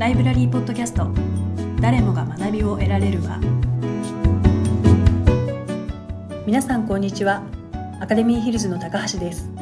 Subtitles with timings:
[0.00, 1.08] ライブラリーポッドキャスト。
[1.78, 3.38] 誰もが学びを得られる場。
[6.46, 7.42] 皆さんこんにちは。
[8.00, 9.50] アカデミーヒルズの高橋です。
[9.50, 9.60] 化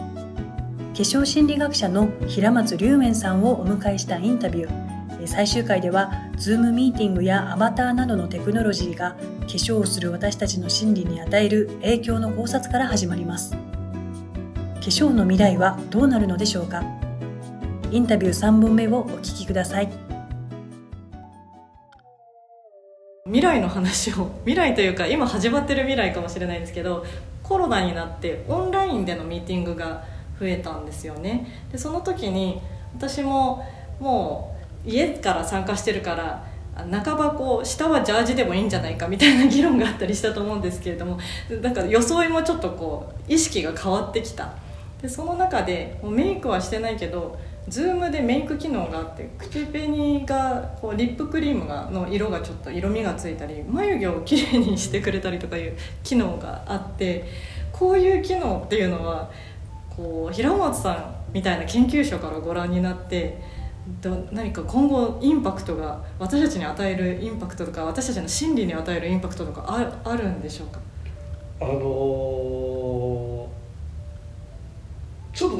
[0.92, 5.26] 粧心理学者の平松龍面さんをお迎えしたインタビュー。
[5.26, 13.56] 最終回では Zoom ミーティングやアバターなどのテクノロジーが化粧をする私たちの心理に与える影響の考察から始まります。
[13.56, 13.58] 化
[14.82, 16.84] 粧の未来はどうなるのでしょうか。
[17.90, 20.07] インタビュー3本目をお聞きください。
[23.28, 27.04] 未来の話を 未来というか今始まってる未来かもしれないんですけど
[27.42, 30.02] コロナになってオンラインでのミーティングが
[30.40, 31.46] 増えたんですよね。
[31.72, 32.60] でその時に
[32.96, 33.64] 私も
[34.00, 36.44] もう家から参加してるから
[36.90, 41.18] 半ばこう下はジャージでもいいんじゃないかみたいな議論があったりしたと思うんですけれども
[41.60, 44.52] なんか装いもちょっとこう意識が変わってきた。
[45.02, 47.38] でその中でもうメイクはしてないけど
[47.68, 57.24] Zoom でメイク機能があって口紅がこうリップクリームがの色がちょっと色味がついたり眉毛をきれいにしてくれたりとかいう機能があって
[57.72, 59.30] こういう機能っていうのは
[59.94, 63.38] こう平松さんみたいな研究者からご覧になって
[64.32, 70.80] 何か今後インパクトが私たちに与えるインパクトとか私たちの心理に与えるインパクトとかああるんでしょうか？
[71.60, 71.76] あのー、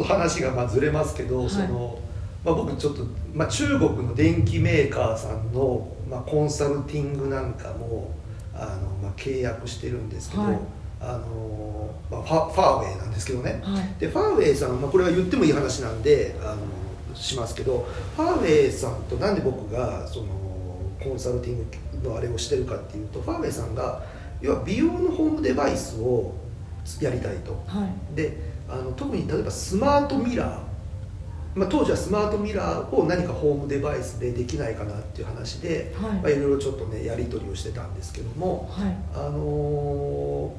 [0.08, 1.98] 話がまあずれますけど、はい、その
[2.44, 3.02] まあ、僕ちょっと、
[3.34, 8.14] まあ、中国の電機メーカーさんの、まあ、コンサルティングなんかも
[8.54, 10.58] あの、まあ、契約してるんですけど、はい、
[11.00, 17.86] あのまあ、ファファーウェイなんですけどね、はい、でファーウェイさん、まあ、これは言ってもいい話なんであのしますけど
[18.16, 20.26] ファーウェイさんとなんで僕がその
[21.02, 21.58] コンサルティン
[22.02, 24.02] グのあれをしてるかっていうとファーウェイさんが
[24.40, 26.34] 要は美容のホームデバイスを
[27.00, 28.36] やりたいと、はい、で
[28.68, 30.68] あの特に例えばスマートミラー
[31.54, 36.12] まあ、当時はスマートミラーを何かホームデバイスでできないかなっていう話で、はい。
[36.12, 40.52] まあ、いろいろちょっとねやり取りをしてたんですけども、はい、あの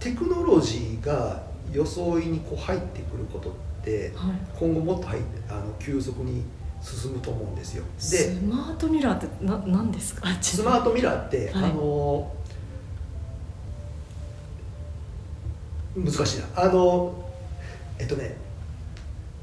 [0.00, 3.52] ー、テクノロジーが装いにこう入ってくることっ
[3.84, 5.18] て、はい、今後もっと入
[5.50, 6.44] あの急速に
[6.80, 7.84] 進むと思うんですよ。
[7.96, 10.26] でスマートミラーってな何ですか？
[10.40, 12.32] スマートミラーって、はい、あの
[15.96, 16.46] 難しいな。
[16.56, 17.14] あの
[17.98, 18.36] えっとね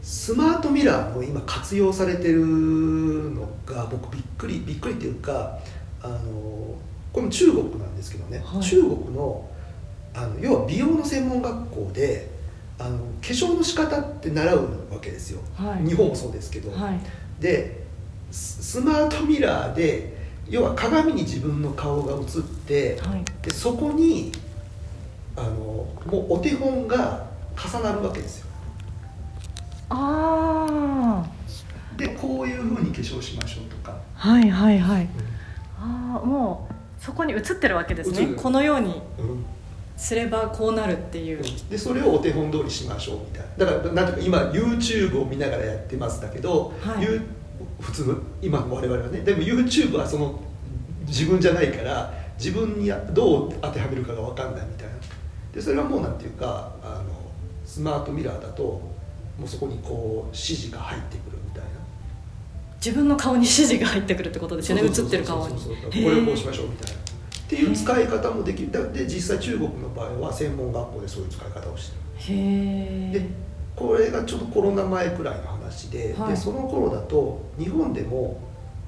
[0.02, 5.60] スマートミラーも今活用されてるのが僕びっくりびっくりっていうか
[6.02, 6.18] あの
[7.12, 9.50] これも中国なんですけどね、はい、中国の
[10.14, 12.32] あの要は美容の専門学校で
[12.80, 17.00] あの化粧の仕方って習うわけですよ、はい、日本もそうですけど、はい、
[17.40, 17.84] で
[18.31, 20.18] スマートミラーで
[20.48, 23.00] 要は鏡に自分の顔が映って、
[23.44, 24.31] でそこに
[25.35, 25.50] あの
[26.06, 27.25] もうお手本が
[27.56, 28.47] 重なるわけですよ。
[29.90, 33.97] ああでこういうふうに化粧しましょうとか。
[34.13, 35.09] はいはいはい、うん、
[36.16, 38.34] ああもうそこに映ってるわけですね。
[38.35, 39.01] このように
[39.97, 43.66] すればこうなるっていう、でそれをお手本通りしましょうみたいな。
[43.66, 47.06] だからなんていうか今 YouTube を見ながらやってますだけど、はい、
[47.81, 48.06] 普通？
[48.06, 49.22] の今の我々はね。
[49.22, 50.39] でも YouTube はその
[51.07, 54.94] 自分じゃないから自分にどう当てはめるかが分かんないみたいな
[55.54, 57.04] でそれはもうなんていうかあの
[57.66, 61.70] スマートミラーだともうそこにこう指示が入ってくるみたいな。
[62.76, 65.56] 自分の顔に指示が入ってくるってことですよね映ってる顔に。
[65.56, 67.00] これをこうしましょうみたいな。
[67.00, 67.02] っ
[67.50, 68.94] ていう使い方もできる。
[68.94, 73.12] で実際中国の場合は専門学校でそういう使い方をしてる。
[73.12, 73.26] で
[73.76, 78.42] これがちょっとコロナ前くらいの話ではい、でその頃だと日本でも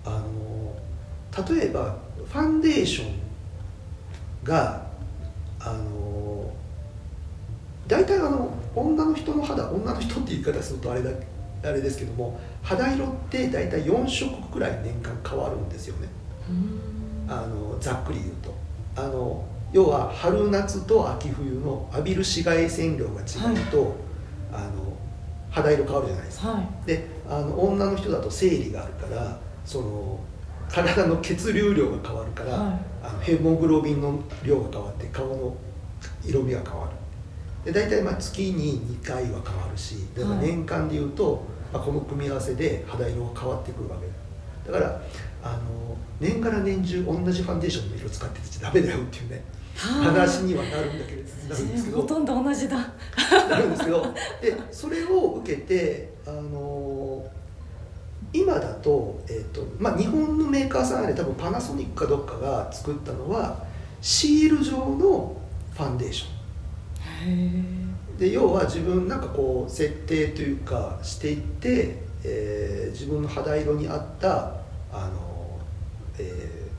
[0.03, 3.13] あの例えばファンデーション
[4.43, 4.87] が
[5.59, 6.10] あの
[7.91, 11.09] 大体あの女の人の肌女の人って言い方するとあれだ
[11.61, 16.07] あれですけども肌色って大体4色くらい年間変わるんですよね。
[17.27, 18.55] あのざっくり言うと。
[18.95, 19.43] あの
[19.73, 23.93] 要は春夏と秋冬の浴びる紫外線量が違うと、はい、
[24.53, 24.97] あの
[25.49, 30.19] 肌色変わるじゃないですか、はい、であの女の人だと生理があるからその
[30.69, 35.55] 体の血流量が変わるから、はい、あのヘモグロビンの量が変わって顔の
[36.25, 37.00] 色味が変わる
[37.65, 44.07] で大体まあ月に2回は変わるしだから年間でいうと、まあ、この組み合わせで肌色が変わってくるわけ
[44.71, 44.79] だ。
[44.79, 45.01] から
[45.43, 49.43] あの年から年中同じファンデーションの色使っててちゃダメだよっていうね
[49.75, 52.01] 話にはなるんだけどなるんですけど。
[52.01, 52.77] ほとんど同じだ。
[53.49, 57.25] なるんですけどでそれを受けてあの
[58.33, 63.65] 今だと,、えーとまあ、日本のメーカーさんで多分パナソニックかどっかが作ったのは
[64.01, 65.35] シール状の
[65.73, 66.40] ファンデーション
[68.17, 74.53] で要は自分なんかこう設定というかしていってえー、自分の肌色に合った
[74.93, 75.59] あの、
[76.19, 76.69] え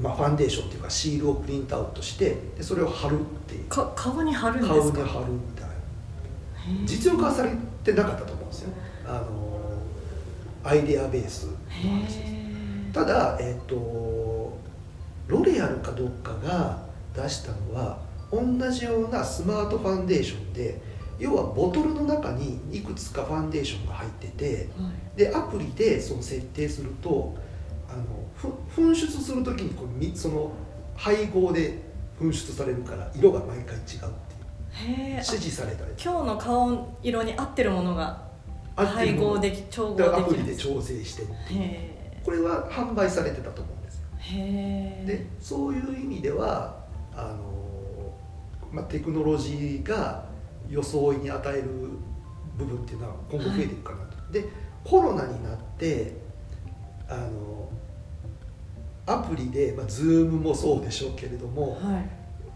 [0.00, 3.64] ーまあ、ファンデーションっていうかシールをプリントアウトしてでそれを貼るっていう。
[3.64, 4.98] か顔に貼るんですか？
[5.00, 6.86] 顔に貼るみたいな。
[6.86, 7.50] 実用化され
[7.84, 8.70] てなかったと思うんですよ。
[9.06, 9.60] あの
[10.64, 12.32] アイデアベースの話です。
[12.94, 14.56] ただえっ、ー、と
[15.28, 16.78] ロレアルかどうかが
[17.14, 17.98] 出したのは
[18.32, 20.80] 同じようなスマートファンデーションで
[21.18, 27.34] 要はボトルの中にいくつかファンデーションが入ってて、はい、でアプリでその設定すると
[27.88, 28.04] あの
[28.74, 30.50] 噴出する時にこうその
[30.96, 31.78] 配合で
[32.18, 34.02] 噴出されるから色が毎回違うっていう。
[35.10, 38.22] 指示されたり今日の顔色に合ってるものが
[38.74, 41.24] 配合でき調合できるアプリで調整して
[42.24, 44.02] これは販売されてたと思うんですよ。
[45.06, 46.82] でそういう意味では
[47.14, 47.61] あの、
[48.72, 50.26] まあ、テクノロジーが
[50.68, 51.68] 装いに与える
[52.56, 54.44] 部分っていうのは今後増えていくかなと、はい、で
[54.84, 56.16] コロナになって
[57.08, 57.70] あの
[59.06, 62.10] アプリで、まあ、Zoom もそうでしょうけれども、はい、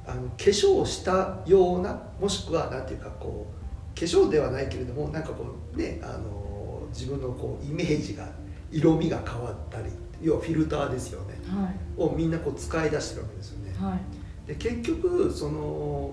[0.07, 8.29] あの化粧したようなもしくは何ていうかこう化粧ではないけれどもなんかこうねあの自分のこうイメージが
[8.71, 9.91] 色味が変わったり
[10.23, 13.75] 要はフィルターですよね、はい、をみんなこう使い出してるわけですよね。
[13.79, 14.01] はい、
[14.47, 16.11] で結局その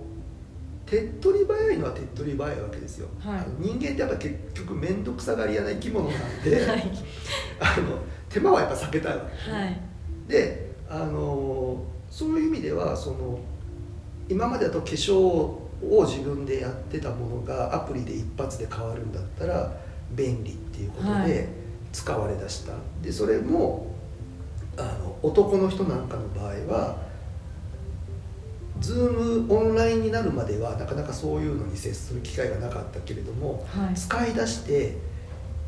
[0.85, 6.91] 手っ取り早いのは手っ取り早いわけですよ、はい、人間ってやっぱ結局面倒くさがり屋な生き物なんで、はい、
[7.59, 7.99] あの
[8.29, 9.79] 手間はやっぱ避けたいわけ、はい、
[10.27, 11.77] であの
[12.09, 13.39] そういう意味ではその
[14.29, 19.71] 今までだと化粧を自分でやってたものがアプリで一発で変わるんだったら
[20.11, 21.49] 便利っていうことで
[21.91, 23.87] 使われだした、でそれも
[24.77, 26.97] あの男の人なんかの場合は
[28.83, 34.97] ズームオンラインになるまではなかなかそういうのに接する機会がなかったけれども、はい、使い出して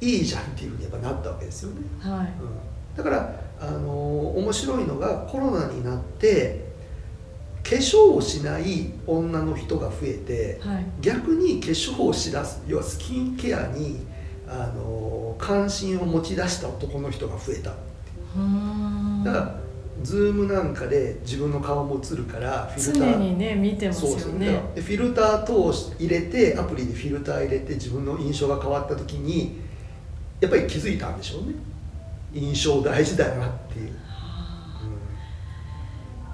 [0.01, 3.89] いいじゃんっていうふうにやっぱなったわけですよね、はい、うん、だからあの
[4.37, 6.65] 面白いのがコロナになって
[7.63, 14.05] 化粧をしない女の人が増えて、はい、逆に化粧をしだす要はスキンケアに
[14.47, 17.69] あの関心を持ち出した男の人が増えた
[19.23, 19.64] だから
[20.03, 23.11] Zoom なんかで自分の顔も映るからフィルター。
[23.13, 24.61] 常にね見てますよね。
[24.75, 29.59] でフィルター通し入れてアプリでフィルター入れて自分の印象が変わった時に
[30.41, 31.53] やっぱり気づいたんでしょうね。
[32.35, 33.93] 印象大事だよなっていう、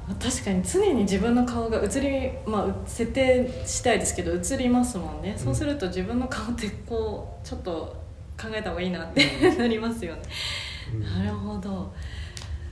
[0.09, 7.95] うん、確かに常に自分の顔が映りまあ設定したいですけど映りますもんね、うん、そうすると自分の顔ってこうちょっと
[8.41, 9.23] 考えた方がいいなって
[9.59, 10.21] なりますよね、
[10.95, 11.93] うん、なるほど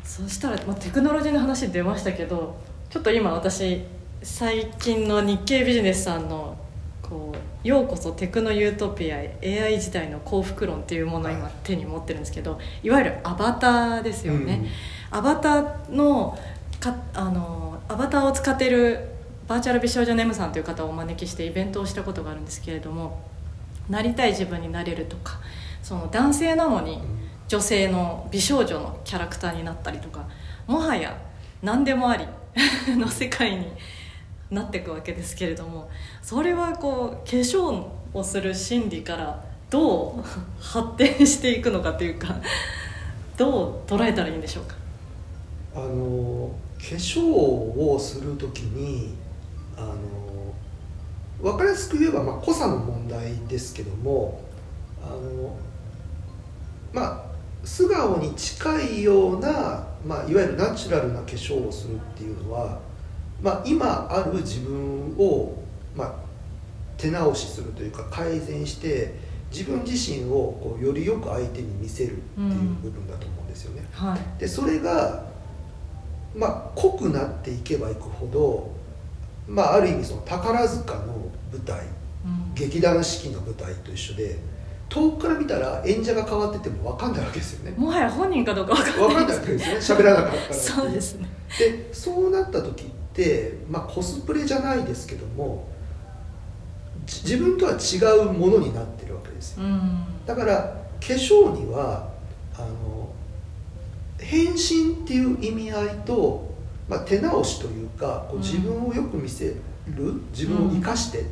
[0.10, 2.58] そしたら、まあ、テクノロジーの話出ましたけど
[2.90, 3.84] ちょっと今私
[4.24, 6.58] 最近の日経ビジネスさんの
[7.04, 14.68] こう「ようこそテクノユートピア AI 時代の幸福論」っていうものを今手に持ってるんですけどいわゆるアバターですよね、
[15.12, 16.36] うん、アバターの
[16.80, 19.10] かあのアバターを使ってる
[19.48, 23.20] バーチャル美少女ネムさんという方をお招きしてイベントをしたことがあるんですけれども
[23.88, 25.40] なりたい自分になれるとか
[25.84, 27.00] その男性なのに
[27.50, 30.28] 女性の美少女のキャラクターになったりとか
[30.68, 31.18] もはや
[31.64, 32.26] 何でもあり
[32.96, 33.66] の世界に
[34.52, 35.90] なっていくわけですけれども
[36.22, 40.24] それはこう化粧をする心理からどう
[40.62, 42.36] 発展していくのかというか
[43.36, 44.76] どう捉えたらいいんでしょうか？
[45.76, 49.16] あの化粧をする時に
[49.76, 49.96] あの
[51.42, 54.42] 分かりやすく言えば、まあ、濃さの問題ですけども
[55.04, 55.56] あの
[56.94, 57.29] まあ
[57.64, 62.80] 素顔に近いような、まあ、いわゆるナチュラルな化粧をするっていうのは、
[63.42, 65.56] まあ、今ある自分を、
[65.96, 66.14] まあ、
[66.98, 69.14] 手直しするというか改善して
[69.52, 72.50] 自分自身をこうよりよく相手に見せるっていう
[72.82, 73.88] 部分だと思うんですよね。
[74.00, 75.26] うんはい、でそれが、
[76.36, 78.72] まあ、濃くなっていけばいくほど、
[79.48, 81.80] まあ、ある意味その宝塚の舞台、
[82.26, 84.59] うん、劇団四季の舞台と一緒で。
[84.90, 87.78] 遠くから見たら演者が変わってても分かんないわけですよね。
[87.78, 89.96] もはや本人かどうか分かんない分かんないわけですね。
[89.96, 91.30] 喋らなかったらそうですね。
[91.60, 95.68] でそうなった時ってまあコスプレじゃないですけども
[97.06, 99.64] 自分とは違うものになってるわけですよ、
[100.26, 102.10] だから化粧には
[102.56, 103.10] あの
[104.20, 106.54] 変身っていう意味合いと、
[106.88, 109.56] まあ、手直しというかこう自分をよく見せる
[110.32, 111.26] 自分を生かして、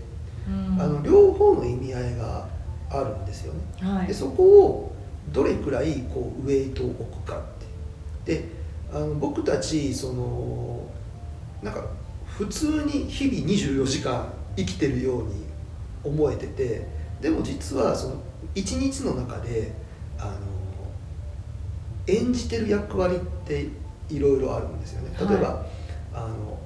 [0.80, 2.48] あの両方の意味合いが
[2.90, 4.92] あるんですよね、はい、でそこを
[5.32, 7.42] どれくらいこうウェイトを置くかっ
[8.26, 8.38] て。
[8.38, 8.58] で
[8.94, 10.86] あの僕たちその
[11.62, 11.86] なんか
[12.26, 15.46] 普通に日々24時間生きてるように
[16.04, 16.88] 思えてて
[17.22, 18.16] でも実はその
[18.54, 19.74] 一日の中で
[20.20, 20.32] あの
[22.08, 23.68] 演じてる役割って
[24.10, 25.16] いろいろあるんですよね。
[25.20, 25.66] 例えば、はい、
[26.14, 26.58] あの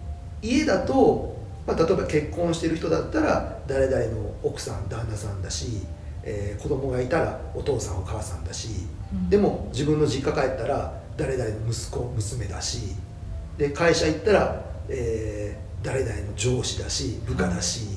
[0.41, 5.85] 家だと、まあ、例えば結婚してる人だったら誰々の奥さん旦那さんだし、
[6.23, 8.69] えー、子供がいたらお父さんお母さんだし、
[9.13, 12.95] うん、でも自分の実家帰ったら誰々の息子娘だし
[13.57, 17.91] で会社行ったら、えー、誰々の上司だし部下だし、は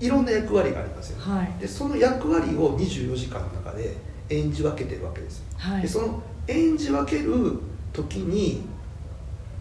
[0.00, 3.96] い、いろんな役割がありますよね、はい、でその役割を24時間の中で
[4.30, 7.58] 演じ分けてるわけですよ、はい、でその演じ分ける
[7.92, 8.62] 時に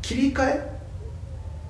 [0.02, 0.78] 切り替え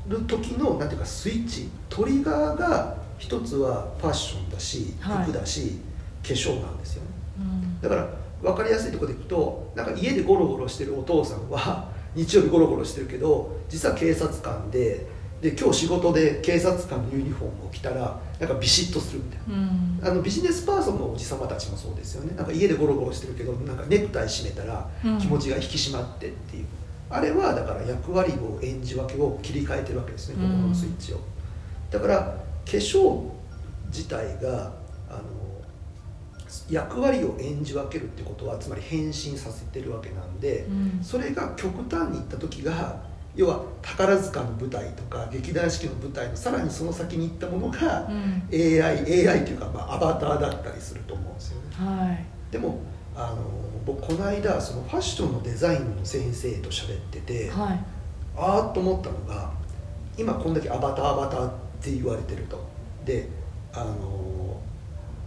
[0.07, 5.79] る時のなんていうかスイッチトリガーが一つはファッションだし服だし、
[6.23, 7.03] 化粧なんですよ。
[7.03, 7.09] ね、
[7.39, 8.07] うん、だから
[8.41, 15.07] 分かりやすいところでいくとなんか家でゴロゴロしてるお父さんは 日曜日ゴロゴロしてるけど実は警察官で
[15.41, 22.35] で今日仕事で警察官のユニフォームを着たらなんかビシッとするみたいな、うん、あのビジネスパーソンのおじ様たちもそうですよね。
[22.35, 26.65] なんか家でゴロゴロしてるけどなんかネクタイ締めたら気持ちが引き締まってっていう、
[27.11, 31.19] うん、あれはだから役割を演じ分けを切り替えてるわけですね心のスイッチを、
[31.91, 33.29] だから化粧
[33.87, 34.73] 自体が
[35.09, 35.21] あの
[36.69, 43.01] 役割を演じ分けるってことはつまり変身させてるわけなんで、うん、それが極端にいった時が
[43.35, 51.67] 要は宝塚の舞台とか劇団四季の舞台のさらにその先に行ったものが、うん、AI, AI というか、まあ、アバターだったりすると思うんですよね。
[51.77, 52.79] はい、でも
[53.15, 53.37] あの
[53.85, 57.79] 僕この間そのファッションのデザインの先生と喋ってて、はい、
[58.35, 59.51] ああと思ったのが
[60.17, 62.65] 今こんだけアバターアバターって言われてると。
[63.05, 63.29] で
[63.73, 64.59] あの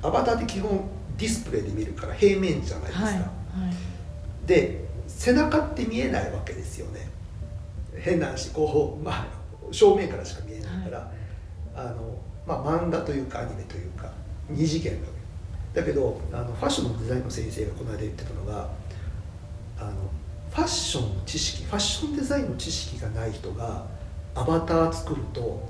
[0.02, 0.80] アバターって基本
[1.16, 7.08] ディスプレイで見るから平面じゃないですか、はいはい、で背中って見えないわけですよね。
[7.96, 9.26] 変な話こう、 まあ、
[9.70, 11.08] 正面からしか見えないから、はい、
[11.76, 12.16] あの
[12.46, 14.10] まあ、漫画というかアニメというか
[14.48, 14.98] 二次元
[15.74, 18.68] だけどあのファッションのデザインの先生がこの間言ってたのが
[19.78, 19.90] あの
[20.50, 23.86] ファッションの知識ファッションデザインの知識がない人が
[24.34, 25.68] アバター作ると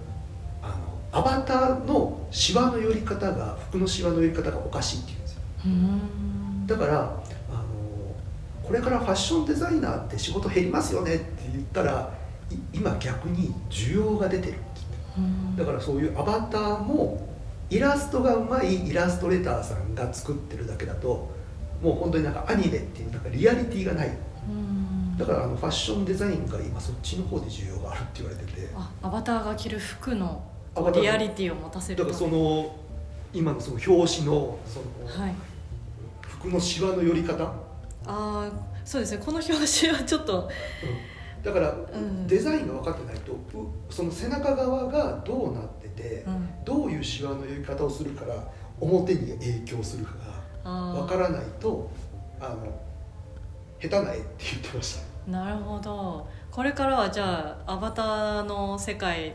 [1.13, 5.41] アバターのシワの寄り方が服のシワの寄り方がおかしいっていうんですよ。
[6.67, 7.15] だからあの
[8.63, 12.13] これからファッションデザイナーって仕事減りますよねって言ったら
[12.73, 14.55] 今逆に需要が出てる
[15.57, 17.29] だからそういうアバターも
[17.69, 21.29] イラストがうまいイラストレーターさんが作ってるだけだと
[21.83, 24.11] もう本当になんかアニメっていうなんかリアリティがない。
[25.19, 28.71] だからあのファッションデザインが今そっちの方で需要があるって言われてて。
[28.75, 30.43] あアバターが着る服の
[30.95, 32.77] リアリティを持たせるだからその
[33.33, 35.35] 今のその表紙のその、はい、
[36.23, 37.45] 服のシワの寄り方？
[37.45, 37.55] あ
[38.07, 38.51] あ
[38.85, 39.23] そうですね。
[39.25, 43.37] この表紙はちょっと、うん、だから、うん、デザインが分かってないと
[43.91, 48.35] その背中側がどうなってて、うん、どういうシワの寄り方をするから
[48.81, 50.15] 表に影響するか
[50.65, 51.91] が分からないと
[52.41, 52.81] あの
[53.79, 55.31] 下手な絵って言ってました。
[55.31, 56.27] なるほど。
[56.51, 59.35] これからはじゃあアバターの世界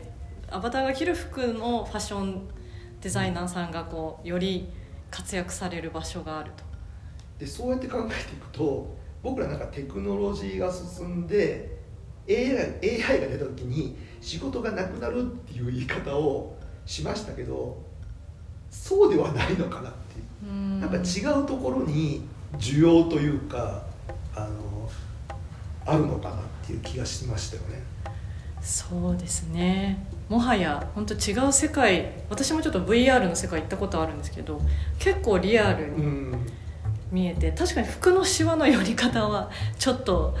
[0.56, 2.48] アバターが着る服のファッション
[3.02, 4.66] デザイナーさんがこうより
[5.10, 6.64] 活躍される場所があると。
[7.38, 11.76] でそうやって考えていくと僕らなんかテクノロジーが進んで
[12.26, 17.76] AI, AI が出た時に仕事がなくなるっていう言い方をしましたけど
[18.70, 20.80] そうではないのかなっていう。
[20.80, 22.22] なんか違うところに
[22.56, 23.84] 需要というか
[24.34, 24.90] あの
[25.84, 27.82] あるのかなっていう気がしましたよね。
[28.62, 34.60] そうですねもはや本当違う世界私もちょっと VR の世界行ったことあるんですけど
[34.98, 36.36] 結構リアルに
[37.12, 40.36] 見えて、確かに服のシワの寄り方はちょっと、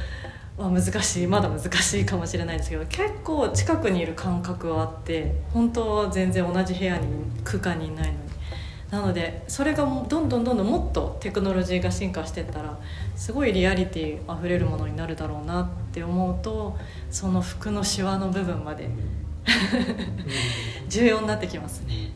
[0.58, 7.06] まあ、難しいまだ難しいかもしれないですけど結構近くにいる感覚はあって本当は全然同じ部屋に
[7.44, 8.26] 空間にいないのに。
[8.90, 12.78] なのでそれがどんどんどんどんもっとテクノロジーが進化していったら
[13.16, 16.76] すごいリアリティあふれるものになるだろうなって思うと
[17.10, 18.88] その服のシワの部分まで
[20.88, 22.12] 重要になってきますね。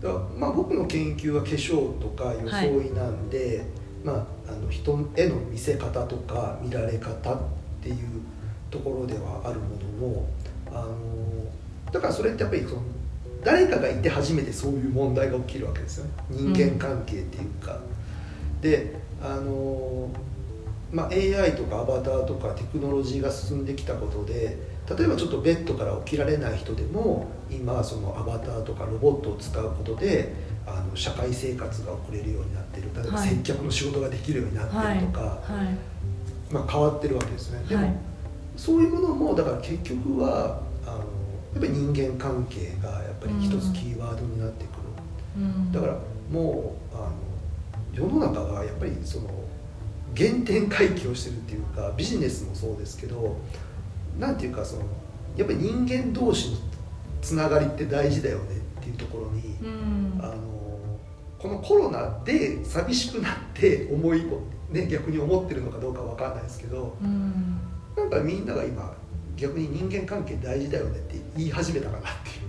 [0.00, 0.08] だ
[0.38, 3.66] まあ、僕の研究は化粧とか装いなんで、はい、
[4.04, 4.12] ま
[4.46, 7.38] あ、あの人への見せ方とか見られ方っ
[7.82, 7.96] ていう
[8.70, 9.66] ところではあるも
[10.00, 10.26] のの
[10.70, 12.82] あのだからそれってやっぱりその
[13.42, 16.10] 誰かがいて初めてそういう問題が起きるわけですよね。
[16.30, 20.10] 人間関係っていうか、うん、であの、
[20.92, 24.56] まあ、AI とかアバターとかテクノロジーが進んできたことで
[24.96, 30.32] 例えばちょっとベッドから起きられない人でも今そのアバターとかロボットを使うことで
[30.66, 32.88] あの社会生活が送れるようになってる。
[32.94, 35.64] 例えば接客の仕事ができるようになってるとか、はい。
[35.66, 35.74] はい、
[36.50, 37.64] まあ、変わってるわけですね。
[37.68, 38.00] でも、
[38.56, 44.74] そういうものもだから結局はあのやっぱり人間関係がやっぱり一つキーワードになってくる、
[45.38, 45.96] うん、だから
[46.30, 47.12] もうあの
[47.94, 49.28] 世の中がやっぱりその
[50.16, 53.36] 原点回帰をしてるっていうかビジネスもそうですけど
[54.18, 54.82] なんていうかその
[55.36, 56.56] やっぱり人間同士の
[57.22, 60.34] つながりって大事だよねっていうところに、うん、あの
[61.38, 67.60] このコロナで寂しくなって思いを、ね、逆に思ってるのかどうか分かんないですけど、うん、
[67.96, 68.92] なんかみんなが今
[69.36, 72.48] 逆に人間関係大事だよねって言い始めたかなっていう。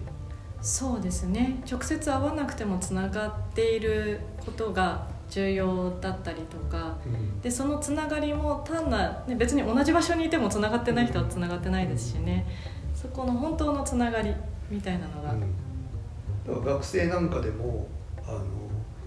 [0.62, 1.62] そうですね。
[1.70, 12.46] 直接会わなくてもつながっていることが重要だったりとか、うん、でそのつながりも単な、ね、別に同じ場所にいてもつながってない人はつながってないですしね、
[12.96, 14.34] そこの本当のつながり
[14.70, 17.88] みたいなのが、うん、学生なんかでも
[18.28, 18.46] あの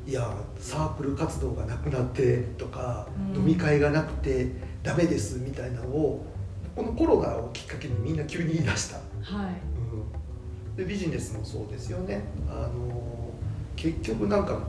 [0.06, 4.50] いやサークル活動がなくなってとか、うん、飲み会がなくて
[4.82, 6.24] ダメですみたいなのを
[6.74, 9.46] このコロナをきっかけにみんな急に言い出した、はい。
[10.70, 12.22] うん、でビジネスもそうですよね。
[12.48, 13.12] あの
[13.76, 14.60] 結局なんか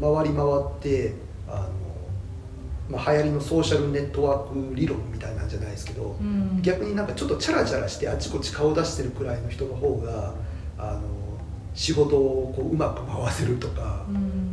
[0.00, 1.14] 回り回って
[1.48, 1.68] あ
[2.90, 10.34] の、まあ、流行りのソーシャルネットワーク理論みたいなんじゃないですけど、うん、逆になんかちょっとチャラチャラしてあちこち顔出してるくらいの人の方が
[10.78, 11.00] あの
[11.74, 14.04] 仕事をこううまく回せるとか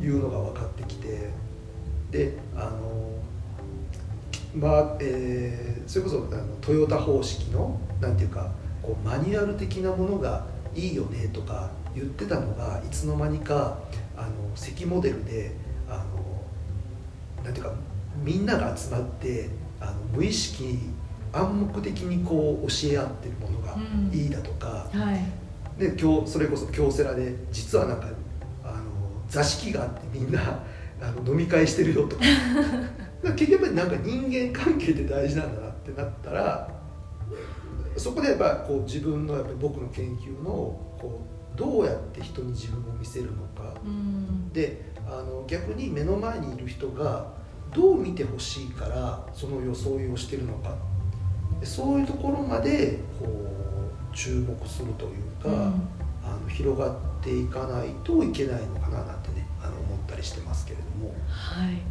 [0.01, 1.29] いうのが分かってきて、
[2.11, 3.09] であの
[4.55, 13.77] まあえー、それこそあのトヨタ方式のなんていうかこうマニュアル的なものがいいよねとか言ってたのがいつの間にか
[14.19, 15.55] あの席モデルで
[15.87, 16.03] あ
[17.37, 17.73] のなんていうか
[18.21, 19.49] みんなが集まって
[19.79, 20.79] あの無意識に
[21.31, 23.77] 暗黙的にこう教え合ってるものが
[24.11, 25.19] いいだとか、うんはい、
[25.79, 28.07] で今日それこそ京セラで実はなんか
[28.63, 28.83] あの
[29.29, 30.63] 座敷があってみんな
[31.01, 32.23] あの飲み会してるよとか。
[33.35, 36.69] 結局なんか人間関係って大事なんだなってなったら
[37.97, 40.49] そこでやっぱこう自分のやっぱり僕の研究の
[40.97, 47.27] こうどうやって人に自分を見せるのか、うん、であの逆に目の前にいる人が
[47.73, 50.75] どう見てほしいからその装いをしてるのか。
[51.61, 55.89] そういうところまでこう注目するというか、うん、
[56.23, 61.13] あの広がっていかないといけないのかななんてねあの思ったりしてますけれども。
[61.27, 61.81] はい。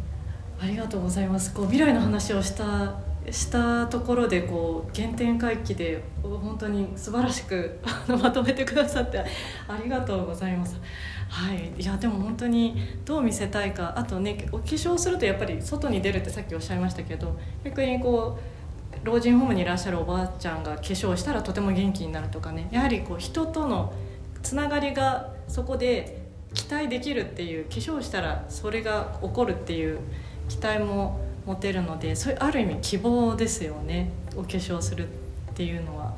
[0.61, 1.53] ありがとうございます。
[1.53, 2.99] こう未来の話をした
[3.31, 9.25] したところでこう原点回帰で本当に素晴らしく まとめてくださってあ
[9.83, 10.79] りがとうございます。
[11.29, 23.93] はい、いやでも本当にどう見せたいかあとねお化粧するとやっぱり外に出るってさっきおっしゃいましたけど逆にこう老人ホームにいらっしゃるおばあちゃんが化粧したらとても元気になるとかねやはりこう人との
[24.41, 26.19] つながりがそこで
[26.53, 29.99] 期待できるっていう化粧したらそれが起こるっていう
[30.47, 34.11] 期待も持てるのでそれある意味希望ですよね。
[34.35, 35.11] お化粧するっ
[35.55, 36.13] ていうのは。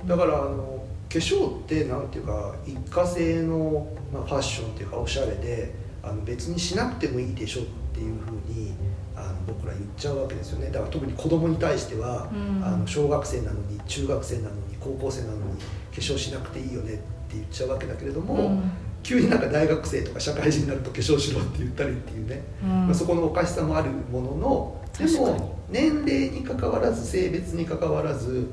[0.00, 8.72] うん、だからあの化粧ってなんていうか一過性の、まあ、ファッションっていうかおしゃれであの別にしなくてもいいでしょっていうふうに
[9.16, 10.66] あの僕ら言っちゃうわけですよね。
[10.66, 15.56] だから特に子供に対しては、うん、あの小学生なのに中学生なのに高校生なのに化
[15.96, 18.70] 粧しなくていいよねって言っちゃうわけだけれども、うん、
[19.06, 28.48] 急になんか大学生とか社会人になると化粧しろって言ったりっていうね、うん、まあ、そこのおかしさもあるもののでも年齢にかかわらず性別にかかわらず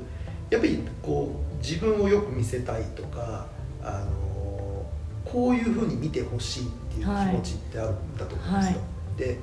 [0.50, 3.46] やっぱりこう自分をよく見せたいとか
[3.82, 4.86] あの
[5.24, 8.78] こういうふうに見てほしいっていう気持ちってあるんだと思うんですよ。
[8.78, 8.84] は
[9.16, 9.38] い、で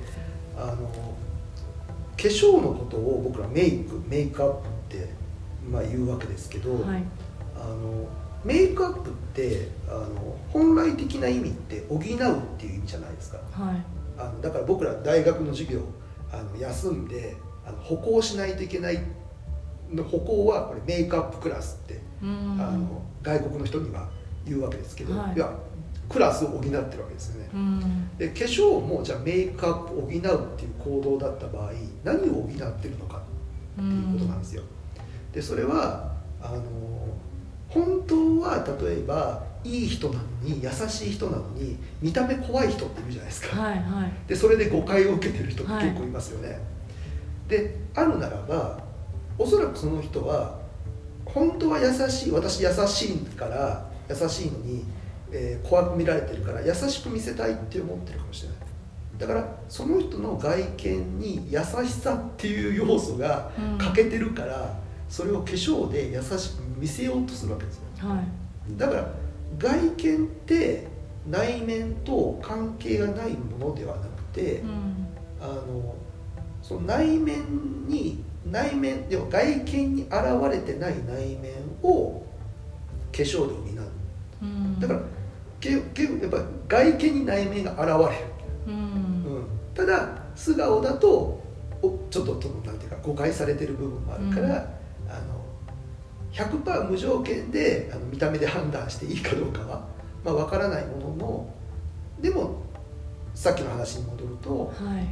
[0.56, 0.76] あの
[2.16, 5.10] 化粧のことを僕らメイクメイクアップって
[5.70, 7.02] まあ言うわけですけど、はい、
[7.54, 8.08] あの
[8.44, 12.00] メイクアップってあの本来的な意味って補うっ
[12.58, 13.82] ていう意味じゃないですか、はい、
[14.18, 15.80] あのだから僕ら大学の授業
[16.32, 18.98] あの休んであの歩行しないといけない
[19.90, 24.08] の歩行はこれメイクアップクラスってあの外国の人には
[24.44, 25.52] 言うわけですけど、はい、いや
[26.08, 27.48] クラスを補ってるわけですよね。
[28.18, 30.30] で化粧もじゃあメイクアップを補うっていう
[30.78, 31.72] 行動だった場合
[32.04, 34.62] 何を補ってるのかっていうことなんですよ。
[35.32, 36.62] でそれはあの
[37.72, 46.58] 本当は例えばいい人なのに優しい人なのに見た目怖い人っているじゃないですか、はいはい、でそれで誤解を受けてる人って結構いますよね、はい、
[47.48, 48.82] であるならば
[49.38, 50.60] おそらくその人は
[51.24, 54.84] 本当は優しい私優しいから優しいのに、
[55.30, 58.58] えー、怖く見られてるから優しく見せたいって思ってるかもしれない。
[59.18, 64.68] だからその人の外見に優しさっていう要素が欠けてるから、うん、
[65.08, 69.08] それを化粧で優しく見せようとするわけですよ、はい、だから
[69.58, 70.86] 外見って
[71.28, 75.06] 内面と関係がないものではなくて、うん、
[75.40, 75.94] あの
[76.62, 80.12] その内面に内面でも外見に現
[80.50, 82.24] れてない内面を
[83.12, 83.86] 化粧で補
[84.42, 85.00] う、うん、だから
[85.60, 88.24] けけやっぱ外見に内面が現れる、
[88.66, 91.40] うん、うん、ただ素顔だと
[91.82, 92.32] おちょっと
[92.64, 94.66] なんていうか誤解されてる部分もあるから、
[96.32, 99.86] 100%無条件であの見た目で判断していいかどうかは、
[100.24, 101.54] まあ、分からないものの
[102.20, 102.62] でも
[103.34, 105.06] さっきの話に戻ると、はい、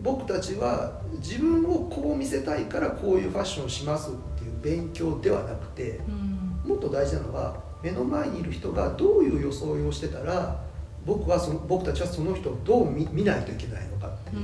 [0.00, 10.62] 僕たちは自分をこう見せたいからこういうファッションをしますっていう勉強ではなくて、うん、もっと大事なのは目の前にいる人がどういう装いをしてたら
[11.04, 14.42] 僕はその僕たちはその人をどう見見ないといけないのかっていう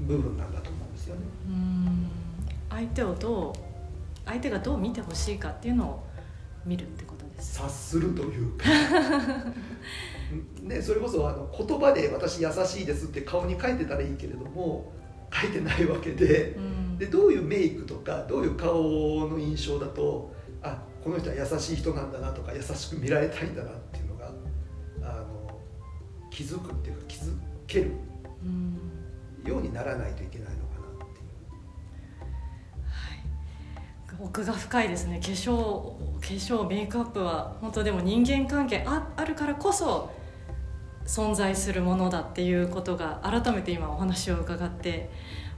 [0.00, 1.20] 部分なんだと思うんですよね。
[1.48, 2.08] うん、
[2.70, 3.71] 相手をどう
[4.26, 6.06] 相手がどう見てほしいかっていうのを
[6.64, 7.54] 見るってことです。
[7.54, 8.64] 察するというか。
[10.62, 14.92] ね、それこそあの言葉で「私優しいです」って顔に書いてたらいいけれども
[15.30, 16.52] 書いてないわけで。
[16.52, 20.32] うん、でどういうメイクとかどういう顔の印象だと
[20.62, 24.32] あこの人は優しい人なんだなとか優しく見られたいんだなっていうのが
[25.02, 25.60] あの
[26.30, 27.34] 気づくっていうか気づ
[27.66, 27.90] ける
[29.44, 30.61] ようにならないといけない
[34.22, 35.18] 奥が深いですね。
[35.18, 35.82] 化粧
[36.20, 40.10] 化粧メイクアップは本当でも人間関係ああるからこそ
[41.04, 45.10] 存在するものだっていうことが改めて今お話を伺って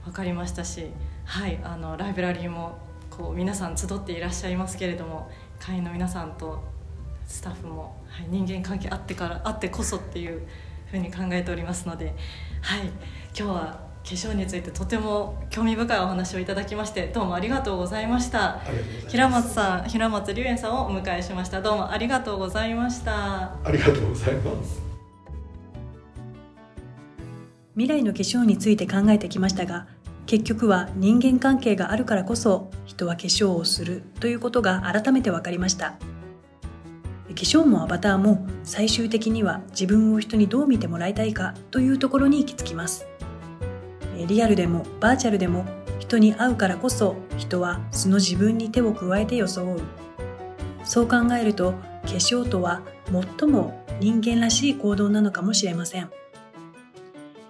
[0.03, 0.87] 分かりましたし、
[1.25, 2.79] はい、あのライブラリーも
[3.11, 6.63] こう皆さん集っていらっしゃいますけれども会員の皆さんと
[7.27, 10.41] スタッフも、はい、人間関係あってからあってこそっていう
[10.89, 12.15] ふうに考えておりますので、
[12.61, 12.93] はい、今
[13.33, 18.61] 日は化粧についてとても興味深いお話をいただきましてどうもありがとうございました。
[19.07, 21.59] 平松さん平松龍炎さんをお迎えしました。
[21.59, 23.55] どうもありがとうございました。
[23.63, 24.79] ありがとうございます。
[27.73, 29.87] 未来の化粧について考えてきましたが
[30.27, 35.97] 結局は人間関係があるからこそ人は化粧をするということが改めて分かりました。
[37.27, 43.07] 化粧もアバターも最終的には自分を人にどう見てもらいたいかというところに行き着きます
[44.27, 45.65] リアルでもバーチャルでも
[45.99, 49.81] 人に会うからこそ人は素の自分に手を加えて装う
[50.83, 51.73] そう考えると
[52.03, 52.81] 化粧とは
[53.39, 56.11] 最も人間らしい行動なのかもしれません。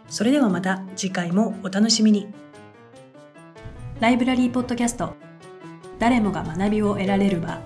[0.08, 2.28] それではまた次回もお楽しみに。
[4.00, 5.16] ライブラリーポッドキャスト
[6.00, 7.62] 誰もが学びを得られる場